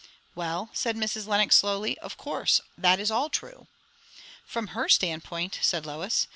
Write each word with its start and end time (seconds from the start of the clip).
'""Well," 0.33 0.71
said 0.73 0.95
Mrs. 0.95 1.27
Lenox 1.27 1.55
slowly, 1.55 1.95
"of 1.99 2.17
course 2.17 2.59
that 2.75 2.99
is 2.99 3.11
all 3.11 3.29
true." 3.29 3.67
"From 4.47 4.69
her 4.69 4.89
standpoint," 4.89 5.59
said 5.61 5.85
Lois. 5.85 6.25